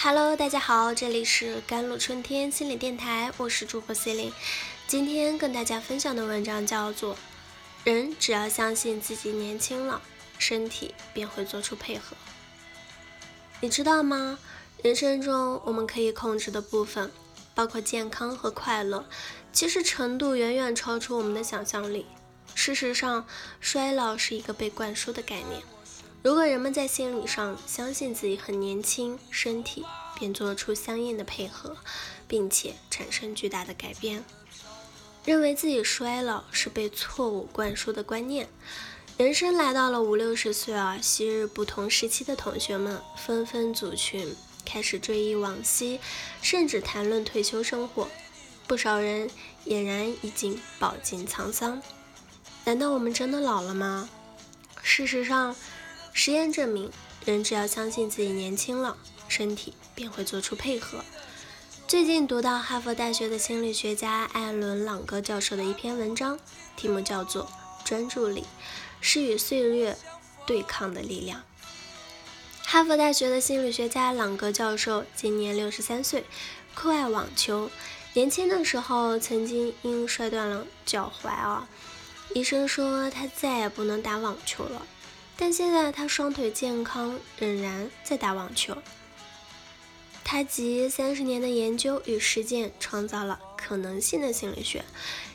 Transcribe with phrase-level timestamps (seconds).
[0.00, 4.30] Hello，大家好，这里是甘露春天心理电台，我是主播 Celine。
[4.86, 7.14] 今天跟大家分享的文章叫做
[7.82, 10.00] 《人只要相信自己年轻了，
[10.38, 12.16] 身体便会做出配合》。
[13.60, 14.38] 你知道吗？
[14.84, 17.10] 人生中我们可以控制的部分，
[17.52, 19.04] 包括健康和快乐，
[19.52, 22.06] 其实程度远远超出我们的想象力。
[22.54, 23.26] 事实上，
[23.60, 25.60] 衰老是一个被灌输的概念。
[26.20, 29.84] 如果人们在心理上相信自己很年轻，身体
[30.18, 31.76] 便做出相应的配合，
[32.26, 34.24] 并且产生巨大的改变。
[35.24, 38.48] 认为自己衰老是被错误灌输的观念。
[39.16, 46.00] 人生来到了五六十岁啊，昔日不同时期的同学们纷纷组群，开始追忆往昔，
[46.42, 48.08] 甚至谈论退休生活。
[48.66, 49.30] 不少人
[49.66, 51.80] 俨然已经饱经沧桑。
[52.64, 54.08] 难道我们真的老了吗？
[54.82, 55.54] 事实上。
[56.20, 56.90] 实验证明，
[57.24, 58.96] 人只要相信自己年轻了，
[59.28, 61.04] 身体便会做出配合。
[61.86, 66.36] 最近读到哈佛大学的心理学家艾伦·朗格教授的一篇文章，
[66.76, 67.44] 题目叫做
[67.88, 68.42] 《专注力
[69.00, 69.96] 是与岁月
[70.44, 71.38] 对抗的力量》。
[72.64, 76.24] 哈佛大学的心理学家朗格教授今年六十三岁，
[76.74, 77.70] 酷爱网球。
[78.14, 81.68] 年轻的时候曾经因摔断了脚踝啊，
[82.34, 84.84] 医生说他再也不能打网球了。
[85.40, 88.76] 但现在他双腿健康，仍然在打网球。
[90.24, 94.84] 他集三十年的研究与实践，创造了可能性的心理学。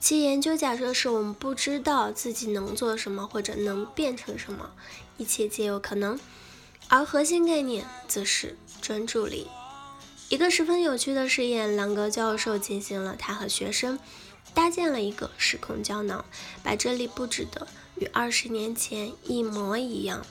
[0.00, 4.72] 其研究假设是我们不知道自己能做什么或者能变成什么，
[5.16, 6.18] 一切皆有可能。
[6.88, 9.46] 而核心概念则是专注力。
[10.28, 13.98] 一个十分有趣的实验，朗格教授进行了他和学生
[14.52, 16.24] 搭建了一个时空胶囊，
[16.62, 17.66] 把这里布置的。
[17.96, 20.26] 与二十年前一模一样，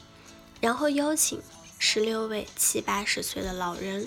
[0.59, 1.41] 然后邀请
[1.79, 4.05] 十六位七八十岁的老人，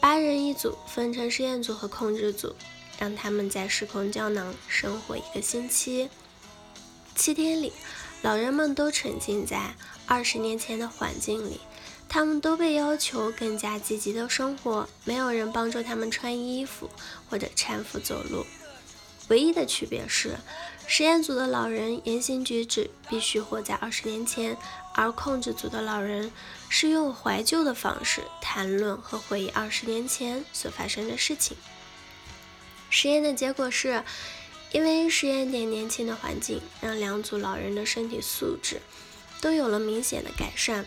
[0.00, 2.56] 八人一组，分成实验组和控制组，
[2.98, 6.10] 让他们在时空胶囊生活一个星期。
[7.14, 7.72] 七天里，
[8.22, 11.60] 老人们都沉浸在二十年前的环境里，
[12.08, 16.90] 他们都被要求更加积极的生活，没有人帮助他们穿衣服
[17.30, 18.44] 或者搀扶走路。
[19.28, 20.38] 唯一的区别是，
[20.86, 24.56] 实验组的老人言行举止必须活在二十年前，
[24.94, 26.32] 而控制组的老人
[26.68, 31.56] 是用怀旧的方式谈论和回忆二十年前所发生的事情。
[32.88, 34.02] 实验的结果是，
[34.72, 38.80] 因为实验点年轻的环境，让两组老人的身体素质
[39.42, 40.86] 都有了明显的改善。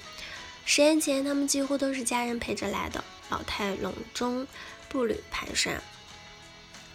[0.65, 4.47] 实验前，他们几乎都是家人陪着来的，老态龙钟，
[4.89, 5.77] 步履蹒跚。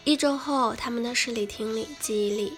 [0.06, 2.52] 一周后，他们的视力、听力、记忆力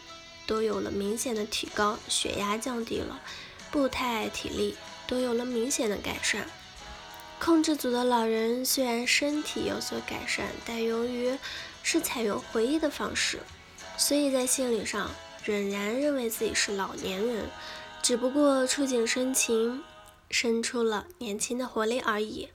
[0.47, 3.23] 都有了明显的提高，血压降低了，
[3.71, 4.77] 步态、体力
[5.07, 6.47] 都有了明显的改善。
[7.41, 11.39] 控制组的老人虽然身体有所改善，但由于
[11.83, 13.41] 是采用回忆的方式，
[13.97, 15.11] 所以在心理上
[15.43, 17.47] 仍然认为自己是老年人，
[18.03, 19.83] 只不过触景生情，
[20.31, 22.51] 生出了年轻的活力而已。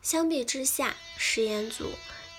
[0.00, 1.86] 相比之下，实验组。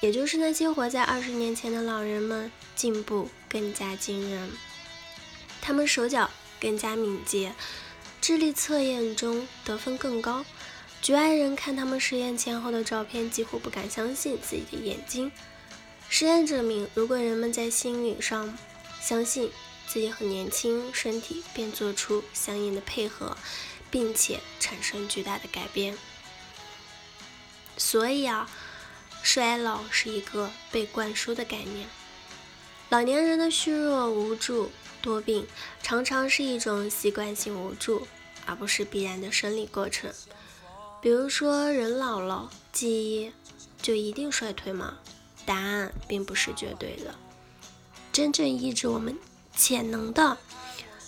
[0.02, 4.52] 也就是那些活在二十年前的老人们进步更加惊人，
[5.62, 6.30] 他们手脚
[6.60, 7.56] 更加敏捷，
[8.22, 10.46] 智力测验中得分更高。
[11.02, 15.32] 局外人看他们实验前后的照片，几乎不敢相信自己的眼睛。
[16.08, 18.56] 实验证明，如果人们在心理上
[19.02, 19.50] 相信
[19.88, 23.36] 自己很年轻，身体便做出相应的配合，
[23.90, 25.98] 并且产生巨大的改变。
[27.78, 28.48] 所以啊。
[29.26, 31.88] 衰老是一个被灌输的概念，
[32.90, 34.70] 老年人的虚弱、无助、
[35.02, 35.48] 多病，
[35.82, 38.08] 常常是一种习惯性无助，
[38.46, 40.14] 而不是必然的生理过程。
[41.02, 43.32] 比如说，人老了，记忆
[43.82, 45.00] 就一定衰退吗？
[45.44, 47.16] 答案并不是绝对的。
[48.14, 49.18] 真正抑制我们
[49.56, 50.38] 潜能的，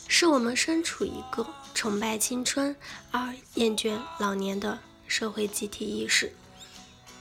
[0.07, 1.45] 是我们身处一个
[1.75, 2.75] 崇拜青春
[3.11, 6.33] 而厌倦老年的社会集体意识。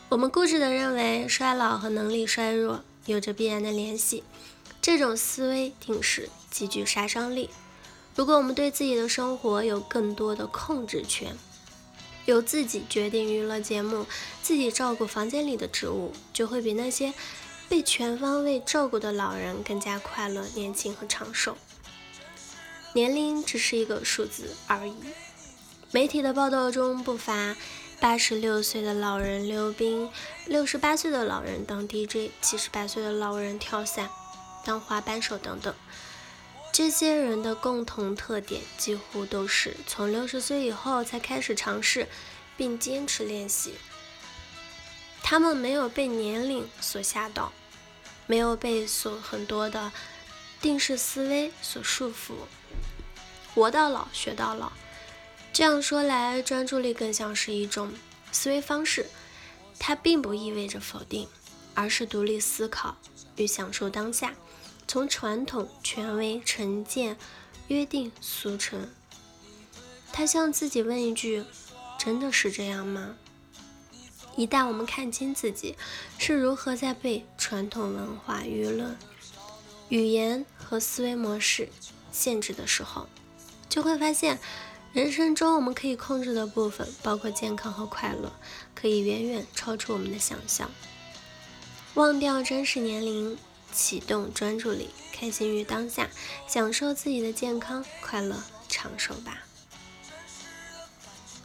[0.09, 4.23] 我们固执地认为衰老和能力衰弱有着必然的联系，
[4.81, 7.51] 这种思维定势极具杀伤力。
[8.15, 11.37] 如果我们对自己的生活有更多的控制权，
[12.25, 14.07] 由自己决定娱乐节目，
[14.43, 17.13] 自己照顾房间里的植物，就会比那些
[17.69, 21.57] 被全方位照顾的老人更加快乐、年轻和长寿。
[22.93, 24.95] 年龄只是一个数字而已。
[25.91, 27.57] 媒体的报道中不乏。
[27.99, 30.11] 八十六岁的老人溜冰，
[30.47, 34.11] 六十八岁的老人当 DJ，七十八岁的老人跳伞、
[34.65, 35.75] 当滑板手等等。
[36.73, 42.07] 这些人的共同特点几乎都是从六十岁以后才开始尝试
[42.55, 43.75] 并坚持练习。
[45.23, 47.53] 他们没有被年龄所吓到，
[48.27, 49.91] 没有被所很多的
[50.61, 52.35] 定式思维所束缚。
[53.55, 54.71] 活到老，学到老。
[55.57, 57.91] 这样说来，专注力更像是一种
[58.31, 59.07] 思维方式，
[59.79, 61.27] 它并不意味着否定，
[61.73, 62.99] 而是独立思考
[63.37, 64.35] 与享受当下，
[64.87, 67.17] 从传统、权威、成见、
[67.69, 68.91] 约定俗成。
[70.13, 71.43] 他向自己问一句：
[71.99, 73.17] 真的是这样吗？
[74.37, 75.75] 一旦我们看清自己
[76.19, 78.95] 是如何在被传统文化、舆论、
[79.89, 81.71] 语言和思维模式
[82.13, 83.09] 限制的时候，
[83.71, 84.39] 就会发现。
[84.97, 88.33] 人生中我们可以控制的部分，包括健康和快乐，
[88.75, 90.71] 可以远远超出我们的想象。
[91.93, 93.37] 忘掉真实年龄，
[93.71, 96.09] 启动专注力，开心于当下，
[96.49, 99.45] 享受自己的健康、快乐、长寿吧。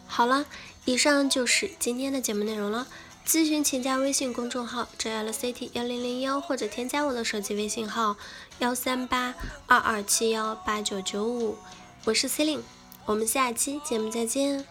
[0.08, 0.46] 好了，
[0.86, 2.88] 以上就是今天的节目内容了。
[3.28, 8.16] 咨询请加微信公众号 jlct 幺零零幺，或者添加我的手机微信号
[8.60, 9.36] 幺三八
[9.68, 11.58] 二二七幺八九九五，
[12.06, 12.64] 我是 c e l i n e
[13.06, 14.66] 我们下期节目再见。